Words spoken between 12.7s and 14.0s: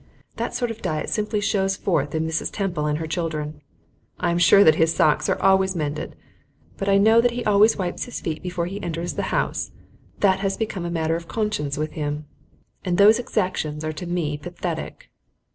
and those exactions are